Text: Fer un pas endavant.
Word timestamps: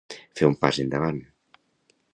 Fer 0.39 0.47
un 0.47 0.55
pas 0.63 0.81
endavant. 0.85 1.21